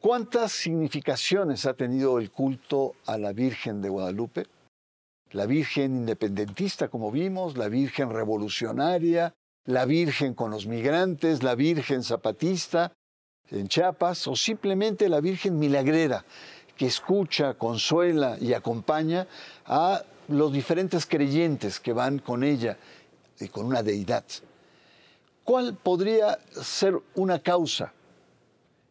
¿Cuántas 0.00 0.52
significaciones 0.52 1.66
ha 1.66 1.74
tenido 1.74 2.18
el 2.18 2.30
culto 2.30 2.94
a 3.06 3.18
la 3.18 3.32
Virgen 3.32 3.80
de 3.82 3.88
Guadalupe? 3.88 4.46
La 5.30 5.46
Virgen 5.46 5.96
independentista, 5.96 6.88
como 6.88 7.10
vimos, 7.10 7.56
la 7.56 7.68
Virgen 7.68 8.10
revolucionaria, 8.10 9.34
la 9.66 9.84
Virgen 9.84 10.34
con 10.34 10.50
los 10.50 10.66
migrantes, 10.66 11.42
la 11.42 11.54
Virgen 11.54 12.02
zapatista 12.02 12.92
en 13.50 13.68
Chiapas, 13.68 14.26
o 14.26 14.36
simplemente 14.36 15.08
la 15.08 15.20
Virgen 15.20 15.58
milagrera, 15.58 16.24
que 16.76 16.86
escucha, 16.86 17.54
consuela 17.54 18.36
y 18.40 18.52
acompaña 18.52 19.26
a 19.64 20.02
los 20.28 20.52
diferentes 20.52 21.06
creyentes 21.06 21.80
que 21.80 21.92
van 21.92 22.18
con 22.18 22.44
ella 22.44 22.76
y 23.40 23.48
con 23.48 23.66
una 23.66 23.82
deidad. 23.82 24.24
¿Cuál 25.42 25.76
podría 25.76 26.38
ser 26.50 26.98
una 27.14 27.38
causa? 27.38 27.92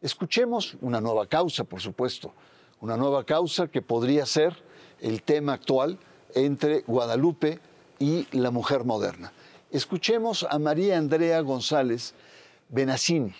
Escuchemos 0.01 0.77
una 0.81 1.01
nueva 1.01 1.25
causa, 1.27 1.63
por 1.63 1.81
supuesto, 1.81 2.33
una 2.81 2.97
nueva 2.97 3.25
causa 3.25 3.67
que 3.67 3.81
podría 3.81 4.25
ser 4.25 4.55
el 4.99 5.23
tema 5.23 5.53
actual 5.53 5.97
entre 6.35 6.81
Guadalupe 6.81 7.59
y 7.99 8.27
la 8.37 8.51
mujer 8.51 8.83
moderna. 8.83 9.31
Escuchemos 9.71 10.45
a 10.49 10.59
María 10.59 10.97
Andrea 10.97 11.39
González 11.41 12.13
Benassini. 12.69 13.33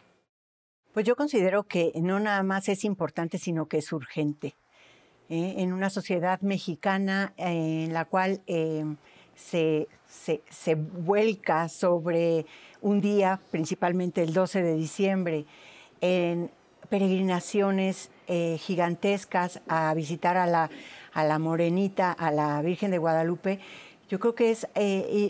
Pues 0.94 1.06
yo 1.06 1.16
considero 1.16 1.64
que 1.64 1.92
no 1.96 2.20
nada 2.20 2.44
más 2.44 2.70
es 2.70 2.84
importante, 2.84 3.38
sino 3.38 3.68
que 3.68 3.78
es 3.78 3.92
urgente. 3.92 4.56
¿Eh? 5.34 5.56
En 5.58 5.74
una 5.74 5.90
sociedad 5.90 6.40
mexicana 6.42 7.34
eh, 7.38 7.86
en 7.86 7.94
la 7.94 8.06
cual 8.06 8.42
eh, 8.48 8.86
se, 9.36 9.88
se, 10.08 10.76
vuelca 10.76 11.70
sobre 11.70 12.46
un 12.82 13.02
día, 13.02 13.40
principalmente 13.52 14.22
el 14.24 14.34
12 14.34 14.62
de 14.62 14.76
diciembre, 14.76 15.46
en 16.02 16.52
peregrinaciones 16.90 18.12
gigantescas 18.60 19.62
a 19.68 19.94
visitar 19.94 20.38
a 20.38 20.46
la, 20.46 20.70
a 21.14 21.24
la 21.24 21.40
Morenita, 21.40 22.12
a 22.12 22.30
la 22.32 22.62
Virgen 22.62 22.92
de 22.92 22.98
Guadalupe, 22.98 23.60
yo 24.10 24.20
creo 24.20 24.36
que 24.36 24.52
es 24.52 24.68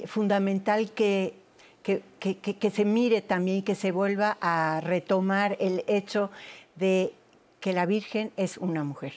fundamental 0.05 0.91
que 0.91 1.36
que, 1.83 2.72
se 2.74 2.86
mire 2.86 3.22
también, 3.22 3.63
que 3.63 3.75
se 3.75 3.91
vuelva 3.91 4.38
a 4.41 4.81
retomar 4.81 5.57
el 5.60 5.83
hecho 5.88 6.31
de 6.75 7.13
que 7.60 7.74
la 7.74 7.86
Virgen 7.86 8.31
es 8.38 8.57
una 8.57 8.83
mujer. 8.83 9.13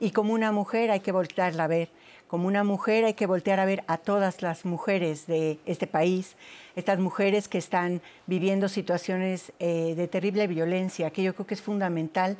Y 0.00 0.10
como 0.10 0.32
una 0.32 0.50
mujer 0.50 0.90
hay 0.90 1.00
que 1.00 1.12
voltearla 1.12 1.64
a 1.64 1.68
ver. 1.68 1.88
Como 2.26 2.46
una 2.46 2.64
mujer 2.64 3.04
hay 3.04 3.14
que 3.14 3.26
voltear 3.26 3.60
a 3.60 3.64
ver 3.64 3.84
a 3.86 3.98
todas 3.98 4.40
las 4.40 4.64
mujeres 4.64 5.26
de 5.26 5.58
este 5.66 5.86
país, 5.86 6.36
estas 6.76 6.98
mujeres 6.98 7.48
que 7.48 7.58
están 7.58 8.00
viviendo 8.26 8.68
situaciones 8.68 9.52
eh, 9.58 9.94
de 9.96 10.08
terrible 10.08 10.46
violencia, 10.46 11.10
que 11.10 11.22
yo 11.22 11.34
creo 11.34 11.46
que 11.46 11.54
es 11.54 11.62
fundamental 11.62 12.36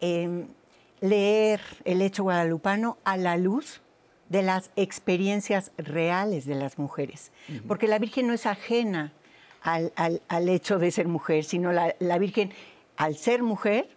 em, 0.00 0.46
leer 1.00 1.60
el 1.84 2.02
hecho 2.02 2.24
guadalupano 2.24 2.98
a 3.04 3.16
la 3.16 3.36
luz 3.36 3.80
de 4.28 4.42
las 4.42 4.70
experiencias 4.76 5.72
reales 5.78 6.44
de 6.44 6.54
las 6.54 6.78
mujeres, 6.78 7.32
porque 7.66 7.88
la 7.88 7.98
Virgen 7.98 8.26
no 8.26 8.34
es 8.34 8.44
ajena 8.44 9.12
al, 9.62 10.48
hecho 10.48 10.78
de 10.78 10.90
ser 10.90 11.08
mujer, 11.08 11.44
sino 11.44 11.72
la, 11.72 12.18
Virgen, 12.18 12.52
al 12.96 13.16
ser 13.16 13.42
mujer, 13.42 13.88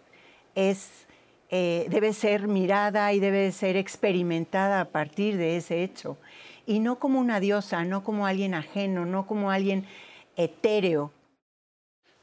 es, 0.54 1.06
eh, 1.54 1.86
debe 1.90 2.14
ser 2.14 2.48
mirada 2.48 3.12
y 3.12 3.20
debe 3.20 3.52
ser 3.52 3.76
experimentada 3.76 4.80
a 4.80 4.84
partir 4.86 5.36
de 5.36 5.58
ese 5.58 5.84
hecho, 5.84 6.16
y 6.64 6.80
no 6.80 6.98
como 6.98 7.20
una 7.20 7.40
diosa, 7.40 7.84
no 7.84 8.02
como 8.02 8.26
alguien 8.26 8.54
ajeno, 8.54 9.04
no 9.04 9.26
como 9.26 9.50
alguien 9.50 9.86
etéreo. 10.34 11.12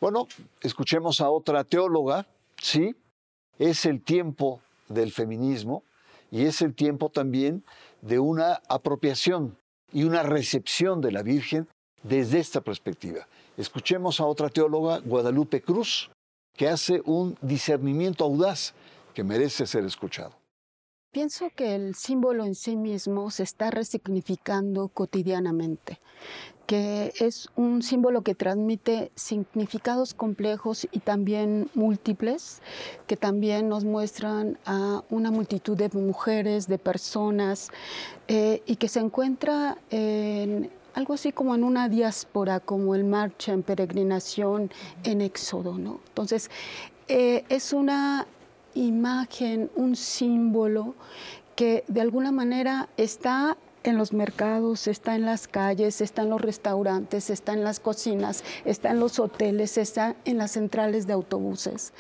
Bueno, 0.01 0.27
escuchemos 0.61 1.21
a 1.21 1.29
otra 1.29 1.63
teóloga, 1.63 2.25
sí, 2.59 2.95
es 3.59 3.85
el 3.85 4.01
tiempo 4.01 4.61
del 4.87 5.11
feminismo 5.11 5.83
y 6.31 6.45
es 6.45 6.63
el 6.63 6.73
tiempo 6.73 7.09
también 7.09 7.63
de 8.01 8.17
una 8.17 8.61
apropiación 8.67 9.55
y 9.93 10.05
una 10.05 10.23
recepción 10.23 11.01
de 11.01 11.11
la 11.11 11.21
Virgen 11.21 11.67
desde 12.01 12.39
esta 12.39 12.61
perspectiva. 12.61 13.27
Escuchemos 13.57 14.19
a 14.21 14.25
otra 14.25 14.49
teóloga, 14.49 14.99
Guadalupe 14.99 15.61
Cruz, 15.61 16.09
que 16.55 16.67
hace 16.67 17.03
un 17.05 17.37
discernimiento 17.41 18.23
audaz 18.23 18.73
que 19.19 19.23
merece 19.25 19.67
ser 19.67 19.83
escuchado. 19.83 20.31
Pienso 21.11 21.49
que 21.53 21.75
el 21.75 21.93
símbolo 21.93 22.45
en 22.45 22.55
sí 22.55 22.77
mismo 22.77 23.31
se 23.31 23.43
está 23.43 23.69
resignificando 23.69 24.87
cotidianamente, 24.87 25.99
que 26.65 27.11
es 27.19 27.49
un 27.57 27.83
símbolo 27.83 28.21
que 28.21 28.33
transmite 28.33 29.11
significados 29.15 30.13
complejos 30.13 30.87
y 30.89 30.99
también 30.99 31.69
múltiples, 31.73 32.61
que 33.07 33.17
también 33.17 33.67
nos 33.67 33.83
muestran 33.83 34.57
a 34.65 35.03
una 35.09 35.31
multitud 35.31 35.75
de 35.75 35.89
mujeres, 35.89 36.67
de 36.67 36.77
personas, 36.77 37.71
eh, 38.29 38.63
y 38.65 38.77
que 38.77 38.87
se 38.87 39.01
encuentra 39.01 39.77
en 39.89 40.71
algo 40.93 41.15
así 41.15 41.33
como 41.33 41.55
en 41.55 41.65
una 41.65 41.89
diáspora, 41.89 42.61
como 42.61 42.95
el 42.95 43.03
marcha 43.03 43.51
en 43.51 43.63
peregrinación 43.63 44.71
en 45.03 45.19
Éxodo, 45.19 45.77
¿no? 45.77 45.99
Entonces, 46.07 46.49
eh, 47.09 47.43
es 47.49 47.73
una 47.73 48.25
imagen, 48.73 49.69
un 49.75 49.95
símbolo 49.95 50.95
que 51.55 51.83
de 51.87 52.01
alguna 52.01 52.31
manera 52.31 52.89
está 52.97 53.57
en 53.83 53.97
los 53.97 54.13
mercados, 54.13 54.87
está 54.87 55.15
en 55.15 55.25
las 55.25 55.47
calles, 55.47 56.01
está 56.01 56.23
en 56.23 56.29
los 56.29 56.41
restaurantes, 56.41 57.29
está 57.29 57.53
en 57.53 57.63
las 57.63 57.79
cocinas, 57.79 58.43
está 58.65 58.91
en 58.91 58.99
los 58.99 59.19
hoteles, 59.19 59.77
está 59.77 60.15
en 60.25 60.37
las 60.37 60.51
centrales 60.51 61.07
de 61.07 61.13
autobuses. 61.13 61.93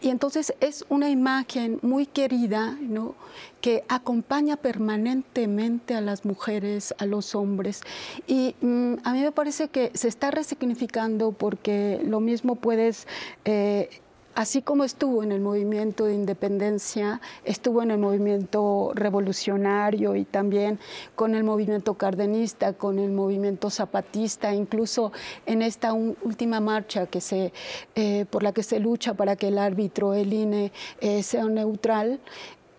Y 0.00 0.08
entonces 0.08 0.54
es 0.60 0.84
una 0.88 1.10
imagen 1.10 1.78
muy 1.82 2.06
querida, 2.06 2.76
¿no? 2.80 3.14
que 3.60 3.84
acompaña 3.88 4.56
permanentemente 4.56 5.94
a 5.94 6.00
las 6.00 6.24
mujeres, 6.24 6.94
a 6.98 7.06
los 7.06 7.34
hombres. 7.34 7.82
Y 8.26 8.54
mm, 8.60 8.94
a 9.04 9.12
mí 9.12 9.22
me 9.22 9.32
parece 9.32 9.68
que 9.68 9.90
se 9.94 10.08
está 10.08 10.30
resignificando 10.30 11.32
porque 11.32 12.00
lo 12.04 12.20
mismo 12.20 12.54
puedes... 12.54 13.06
Eh, 13.44 13.88
así 14.34 14.62
como 14.62 14.84
estuvo 14.84 15.22
en 15.22 15.32
el 15.32 15.40
movimiento 15.40 16.04
de 16.04 16.14
independencia, 16.14 17.20
estuvo 17.44 17.82
en 17.82 17.90
el 17.90 17.98
movimiento 17.98 18.92
revolucionario 18.94 20.14
y 20.14 20.24
también 20.24 20.78
con 21.16 21.34
el 21.34 21.44
movimiento 21.44 21.94
cardenista, 21.94 22.72
con 22.72 22.98
el 22.98 23.10
movimiento 23.10 23.70
zapatista, 23.70 24.54
incluso 24.54 25.12
en 25.46 25.62
esta 25.62 25.92
última 25.92 26.60
marcha 26.60 27.06
que 27.06 27.20
se, 27.20 27.52
eh, 27.94 28.26
por 28.30 28.42
la 28.42 28.52
que 28.52 28.62
se 28.62 28.78
lucha 28.78 29.14
para 29.14 29.36
que 29.36 29.48
el 29.48 29.58
árbitro, 29.58 30.14
el 30.14 30.32
INE, 30.32 30.72
eh, 31.00 31.22
sea 31.22 31.44
neutral, 31.44 32.20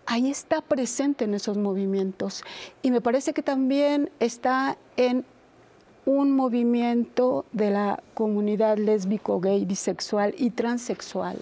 ahí 0.06 0.30
está 0.30 0.60
presente 0.60 1.24
en 1.24 1.34
esos 1.34 1.56
movimientos. 1.56 2.42
Y 2.82 2.90
me 2.90 3.00
parece 3.00 3.32
que 3.32 3.42
también 3.42 4.10
está 4.18 4.76
en 4.96 5.24
un 6.10 6.32
movimiento 6.32 7.44
de 7.52 7.70
la 7.70 8.02
comunidad 8.14 8.78
lésbico, 8.78 9.40
gay, 9.40 9.64
bisexual 9.64 10.34
y 10.36 10.50
transexual, 10.50 11.36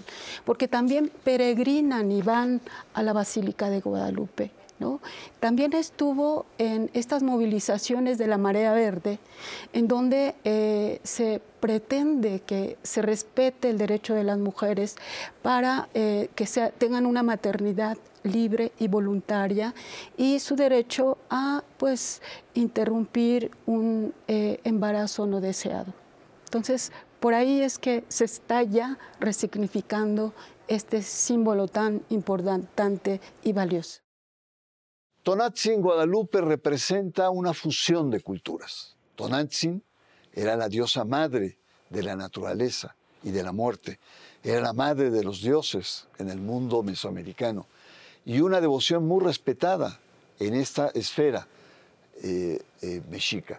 porque 0.45 0.69
también 0.69 1.11
peregrinan 1.25 2.13
y 2.13 2.21
van 2.21 2.61
a 2.93 3.03
la 3.03 3.15
Basílica 3.15 3.71
de 3.71 3.81
Guadalupe. 3.81 4.51
¿no? 4.79 5.01
También 5.41 5.73
estuvo 5.73 6.47
en 6.59 6.91
estas 6.93 7.23
movilizaciones 7.23 8.19
de 8.19 8.27
la 8.27 8.39
Marea 8.39 8.73
Verde, 8.73 9.19
en 9.73 9.89
donde 9.89 10.35
eh, 10.45 11.01
se 11.03 11.41
pretende 11.61 12.41
que 12.41 12.77
se 12.83 13.03
respete 13.03 13.71
el 13.71 13.79
derecho 13.79 14.15
de 14.15 14.23
las 14.23 14.39
mujeres 14.39 14.97
para 15.43 15.89
eh, 15.95 16.29
que 16.37 16.47
tengan 16.79 17.07
una 17.07 17.23
maternidad 17.23 17.99
libre 18.23 18.73
y 18.79 18.89
voluntaria 18.89 19.75
y 20.17 20.39
su 20.41 20.57
derecho 20.57 21.19
a 21.31 21.63
pues 21.77 22.23
interrumpir 22.55 23.51
un 23.67 24.15
eh, 24.27 24.61
embarazo 24.65 25.27
no 25.27 25.41
deseado. 25.41 25.93
Entonces, 26.45 26.93
por 27.21 27.35
ahí 27.35 27.61
es 27.61 27.79
que 27.79 28.05
se 28.09 28.25
está 28.25 28.63
ya 28.63 28.99
resignificando 29.21 30.33
este 30.69 31.03
símbolo 31.03 31.67
tan 31.67 32.03
importante 32.11 33.21
y 33.43 33.53
valioso. 33.53 34.01
Tonatzin 35.23 35.83
Guadalupe 35.83 36.41
representa 36.41 37.31
una 37.31 37.53
fusión 37.53 38.11
de 38.11 38.21
culturas. 38.21 38.97
Tonatzin 39.15 39.83
era 40.33 40.57
la 40.57 40.69
diosa 40.69 41.05
madre 41.05 41.59
de 41.91 42.03
la 42.03 42.17
naturaleza 42.17 42.95
y 43.23 43.31
de 43.31 43.43
la 43.43 43.53
muerte. 43.53 43.99
Era 44.43 44.61
la 44.61 44.73
madre 44.73 45.11
de 45.11 45.25
los 45.25 45.43
dioses 45.43 46.07
en 46.19 46.31
el 46.31 46.41
mundo 46.41 46.83
mesoamericano 46.83 47.67
y 48.29 48.43
una 48.43 48.61
devoción 48.61 49.09
muy 49.09 49.25
respetada 49.25 49.99
en 50.39 50.55
esta 50.55 50.89
esfera 50.89 51.49
eh, 52.23 52.61
eh, 52.83 53.01
mexica. 53.09 53.59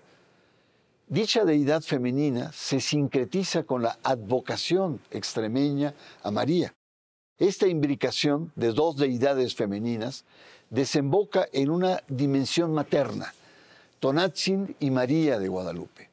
Dicha 1.07 1.43
deidad 1.43 1.81
femenina 1.81 2.51
se 2.53 2.79
sincretiza 2.79 3.63
con 3.63 3.81
la 3.81 3.97
advocación 4.03 5.01
extremeña 5.09 5.95
a 6.21 6.29
María. 6.29 6.71
Esta 7.39 7.65
imbricación 7.65 8.51
de 8.55 8.71
dos 8.71 8.95
deidades 8.95 9.55
femeninas 9.55 10.23
desemboca 10.69 11.47
en 11.51 11.71
una 11.71 12.03
dimensión 12.07 12.71
materna, 12.71 13.33
Tonatzin 13.99 14.75
y 14.79 14.91
María 14.91 15.39
de 15.39 15.47
Guadalupe. 15.47 16.11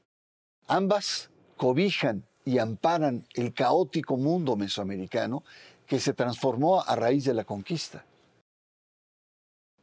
Ambas 0.66 1.29
cobijan 1.59 2.25
y 2.47 2.57
amparan 2.57 3.27
el 3.35 3.53
caótico 3.53 4.16
mundo 4.16 4.57
mesoamericano 4.57 5.45
que 5.87 6.01
se 6.01 6.14
transformó 6.14 6.81
a 6.81 6.97
raíz 6.97 7.27
de 7.27 7.35
la 7.35 7.45
conquista. 7.45 8.03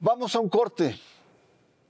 Vamos 0.05 0.35
a 0.35 0.41
un 0.41 0.49
corte. 0.49 0.99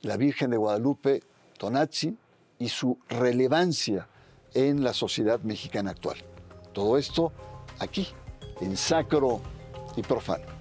La 0.01 0.17
Virgen 0.17 0.51
de 0.51 0.57
Guadalupe, 0.57 1.23
Tonatzin, 1.57 2.15
y 2.59 2.69
su 2.69 2.99
relevancia 3.09 4.07
en 4.53 4.83
la 4.83 4.93
sociedad 4.93 5.39
mexicana 5.39 5.89
actual. 5.89 6.17
Todo 6.73 6.99
esto 6.99 7.31
aquí, 7.79 8.07
en 8.61 8.77
Sacro 8.77 9.41
y 9.95 10.03
Profano. 10.03 10.52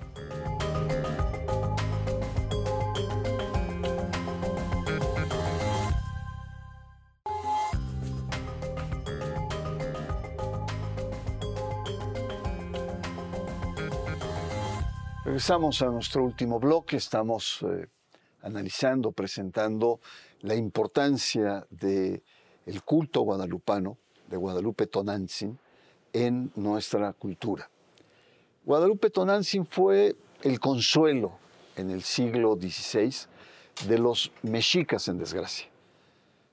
Regresamos 15.43 15.83
a 15.83 15.87
nuestro 15.87 16.23
último 16.23 16.61
bloque. 16.61 16.97
Estamos 16.97 17.59
eh, 17.63 17.89
analizando, 18.43 19.11
presentando 19.11 19.99
la 20.43 20.55
importancia 20.55 21.67
del 21.69 22.23
culto 22.85 23.23
guadalupano, 23.23 23.99
de 24.29 24.37
Guadalupe 24.37 24.87
Tonantzin, 24.87 25.59
en 26.13 26.53
nuestra 26.55 27.13
cultura, 27.15 27.69
Guadalupe 28.65 29.11
Tonantzin 29.11 29.67
fue 29.67 30.15
el 30.43 30.61
consuelo 30.61 31.33
en 31.75 31.91
el 31.91 32.05
siglo 32.05 32.55
XVI 32.55 33.13
de 33.89 33.99
los 33.99 34.31
mexicas 34.43 35.09
en 35.09 35.19
desgracia. 35.19 35.67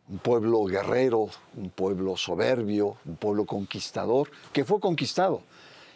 Un 0.10 0.18
pueblo 0.18 0.64
guerrero, 0.64 1.30
un 1.56 1.70
pueblo 1.70 2.18
soberbio, 2.18 2.98
un 3.06 3.18
pueblo 3.18 3.46
conquistador, 3.46 4.32
que 4.52 4.66
fue 4.66 4.80
conquistado 4.80 5.44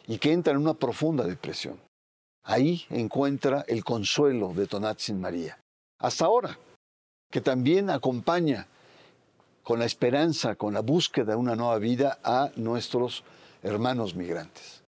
y 0.06 0.20
que 0.20 0.32
entra 0.32 0.54
en 0.54 0.60
una 0.60 0.76
profunda 0.76 1.24
depresión. 1.24 1.80
Ahí 2.44 2.86
encuentra 2.90 3.64
el 3.68 3.84
consuelo 3.84 4.54
de 4.54 4.68
Tonantzin 4.68 5.20
María. 5.20 5.58
Hasta 6.00 6.26
ahora, 6.26 6.58
que 7.32 7.42
también 7.42 7.90
acompaña 7.90 8.68
con 9.64 9.80
la 9.80 9.86
esperanza, 9.86 10.56
con 10.56 10.74
la 10.74 10.82
búsqueda 10.82 11.32
de 11.32 11.38
una 11.38 11.56
nueva 11.56 11.78
vida 11.80 12.20
a 12.24 12.52
nuestros 12.58 13.24
hermanos 13.64 14.14
migrantes. 14.14 14.84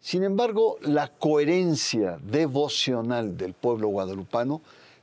Sin 0.00 0.22
embargo, 0.22 0.76
la 0.82 1.08
coherencia 1.08 2.18
devocional 2.22 3.36
del 3.36 3.54
pueblo 3.54 3.88
guadalupano 3.88 4.60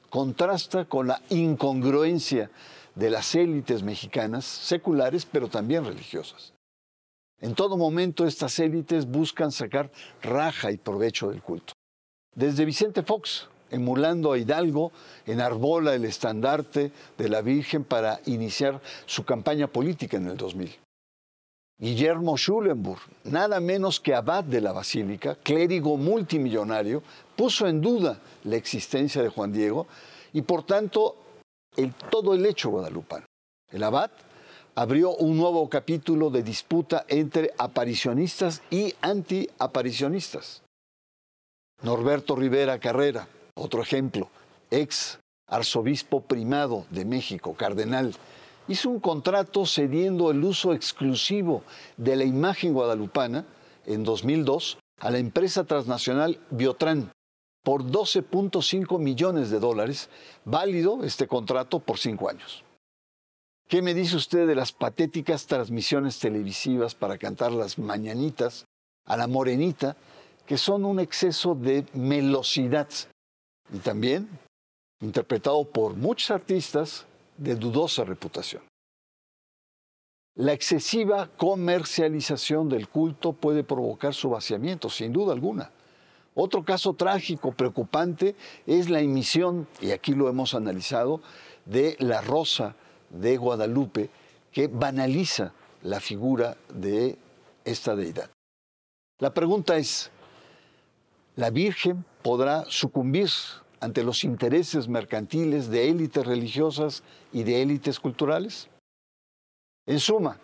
contrasta 0.09 0.85
con 0.85 1.07
la 1.07 1.21
incongruencia 1.29 2.49
de 2.95 3.09
las 3.09 3.35
élites 3.35 3.83
mexicanas, 3.83 4.45
seculares, 4.45 5.25
pero 5.25 5.49
también 5.49 5.85
religiosas. 5.85 6.53
En 7.41 7.55
todo 7.55 7.75
momento 7.75 8.25
estas 8.25 8.59
élites 8.59 9.07
buscan 9.07 9.51
sacar 9.51 9.91
raja 10.21 10.71
y 10.71 10.77
provecho 10.77 11.29
del 11.29 11.41
culto. 11.41 11.73
Desde 12.35 12.65
Vicente 12.65 13.01
Fox, 13.01 13.49
emulando 13.71 14.31
a 14.31 14.37
Hidalgo, 14.37 14.91
enarbola 15.25 15.95
el 15.95 16.05
estandarte 16.05 16.91
de 17.17 17.29
la 17.29 17.41
Virgen 17.41 17.83
para 17.83 18.21
iniciar 18.27 18.79
su 19.07 19.25
campaña 19.25 19.67
política 19.67 20.17
en 20.17 20.27
el 20.27 20.37
2000. 20.37 20.77
Guillermo 21.79 22.37
Schulenburg, 22.37 23.01
nada 23.23 23.59
menos 23.59 23.99
que 23.99 24.13
abad 24.13 24.43
de 24.43 24.61
la 24.61 24.71
basílica, 24.71 25.35
clérigo 25.41 25.97
multimillonario, 25.97 27.01
puso 27.35 27.67
en 27.67 27.81
duda 27.81 28.19
la 28.43 28.55
existencia 28.55 29.23
de 29.23 29.29
Juan 29.29 29.51
Diego 29.51 29.87
y 30.31 30.43
por 30.43 30.63
tanto 30.63 31.15
el, 31.75 31.91
todo 32.11 32.35
el 32.35 32.45
hecho 32.45 32.69
guadalupano. 32.69 33.25
El 33.71 33.81
abad 33.81 34.11
abrió 34.75 35.15
un 35.15 35.37
nuevo 35.37 35.69
capítulo 35.69 36.29
de 36.29 36.43
disputa 36.43 37.05
entre 37.07 37.51
aparicionistas 37.57 38.61
y 38.69 38.93
antiaparicionistas. 39.01 40.63
Norberto 41.81 42.35
Rivera 42.35 42.79
Carrera, 42.79 43.27
otro 43.55 43.81
ejemplo, 43.81 44.29
ex 44.69 45.19
arzobispo 45.47 46.21
primado 46.21 46.85
de 46.89 47.05
México, 47.05 47.53
cardenal, 47.55 48.13
hizo 48.67 48.89
un 48.89 48.99
contrato 48.99 49.65
cediendo 49.65 50.31
el 50.31 50.43
uso 50.43 50.73
exclusivo 50.73 51.63
de 51.97 52.15
la 52.15 52.23
imagen 52.23 52.73
guadalupana 52.73 53.45
en 53.85 54.03
2002 54.03 54.77
a 54.99 55.11
la 55.11 55.17
empresa 55.17 55.63
transnacional 55.63 56.39
Biotran 56.51 57.11
por 57.63 57.83
12.5 57.83 58.99
millones 58.99 59.49
de 59.49 59.59
dólares, 59.59 60.09
válido 60.45 61.03
este 61.03 61.27
contrato 61.27 61.79
por 61.79 61.99
cinco 61.99 62.29
años. 62.29 62.63
¿Qué 63.71 63.81
me 63.81 63.93
dice 63.93 64.17
usted 64.17 64.47
de 64.47 64.55
las 64.55 64.73
patéticas 64.73 65.47
transmisiones 65.47 66.19
televisivas 66.19 66.93
para 66.93 67.17
cantar 67.17 67.53
las 67.53 67.79
mañanitas 67.79 68.65
a 69.05 69.15
la 69.15 69.27
morenita, 69.27 69.95
que 70.45 70.57
son 70.57 70.83
un 70.83 70.99
exceso 70.99 71.55
de 71.55 71.85
melosidad 71.93 72.89
y 73.71 73.77
también 73.77 74.27
interpretado 74.99 75.63
por 75.63 75.95
muchos 75.95 76.31
artistas 76.31 77.05
de 77.37 77.55
dudosa 77.55 78.03
reputación? 78.03 78.61
La 80.35 80.51
excesiva 80.51 81.29
comercialización 81.37 82.67
del 82.67 82.89
culto 82.89 83.31
puede 83.31 83.63
provocar 83.63 84.13
su 84.13 84.31
vaciamiento, 84.31 84.89
sin 84.89 85.13
duda 85.13 85.31
alguna. 85.31 85.71
Otro 86.35 86.65
caso 86.65 86.93
trágico, 86.93 87.53
preocupante, 87.53 88.35
es 88.67 88.89
la 88.89 88.99
emisión, 88.99 89.65
y 89.79 89.91
aquí 89.91 90.13
lo 90.13 90.27
hemos 90.27 90.55
analizado, 90.55 91.21
de 91.65 91.95
la 91.99 92.19
Rosa 92.19 92.75
de 93.11 93.37
Guadalupe 93.37 94.09
que 94.51 94.67
banaliza 94.67 95.53
la 95.83 95.99
figura 95.99 96.57
de 96.73 97.17
esta 97.63 97.95
deidad. 97.95 98.29
La 99.19 99.33
pregunta 99.33 99.77
es, 99.77 100.09
¿la 101.35 101.49
Virgen 101.49 102.05
podrá 102.23 102.65
sucumbir 102.67 103.29
ante 103.79 104.03
los 104.03 104.23
intereses 104.23 104.87
mercantiles 104.87 105.69
de 105.69 105.89
élites 105.89 106.25
religiosas 106.25 107.03
y 107.31 107.43
de 107.43 107.61
élites 107.61 107.99
culturales? 107.99 108.67
En 109.85 109.99
suma, 109.99 110.37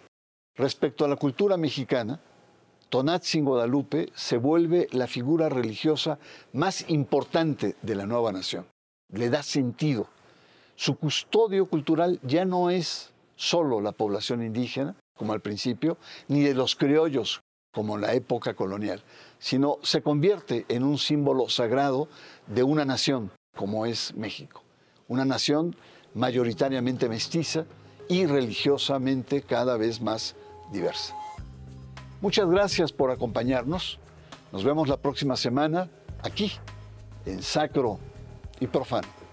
respecto 0.55 1.05
a 1.05 1.07
la 1.07 1.15
cultura 1.15 1.57
mexicana, 1.57 2.19
Tonatzin 2.89 3.43
Guadalupe 3.43 4.11
se 4.15 4.37
vuelve 4.37 4.87
la 4.91 5.07
figura 5.07 5.49
religiosa 5.49 6.19
más 6.53 6.89
importante 6.89 7.75
de 7.81 7.95
la 7.95 8.05
nueva 8.05 8.31
nación. 8.31 8.65
Le 9.09 9.29
da 9.29 9.43
sentido, 9.43 10.07
su 10.77 10.95
custodio 10.95 11.65
cultural 11.65 12.19
ya 12.21 12.45
no 12.45 12.69
es 12.69 13.11
solo 13.35 13.81
la 13.81 13.91
población 13.91 14.43
indígena, 14.43 14.95
como 15.17 15.33
al 15.33 15.41
principio, 15.41 15.97
ni 16.27 16.41
de 16.41 16.53
los 16.53 16.75
criollos, 16.75 17.41
como 17.73 17.95
en 17.95 18.01
la 18.01 18.13
época 18.13 18.53
colonial, 18.53 19.01
sino 19.39 19.79
se 19.81 20.03
convierte 20.03 20.65
en 20.69 20.83
un 20.83 20.99
símbolo 20.99 21.49
sagrado 21.49 22.07
de 22.45 22.61
una 22.61 22.85
nación, 22.85 23.31
como 23.55 23.87
es 23.87 24.13
México. 24.15 24.61
Una 25.07 25.25
nación 25.25 25.75
mayoritariamente 26.13 27.09
mestiza 27.09 27.65
y 28.07 28.27
religiosamente 28.27 29.41
cada 29.41 29.77
vez 29.77 29.99
más 29.99 30.35
diversa. 30.71 31.15
Muchas 32.21 32.47
gracias 32.47 32.91
por 32.91 33.09
acompañarnos. 33.09 33.99
Nos 34.51 34.63
vemos 34.63 34.87
la 34.87 34.97
próxima 34.97 35.35
semana 35.37 35.89
aquí, 36.21 36.51
en 37.25 37.41
Sacro 37.41 37.97
y 38.59 38.67
Profano. 38.67 39.26